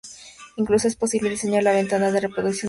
[0.55, 2.59] Incluso es posible diseñar la ventana de reproducción hasta el último detalle.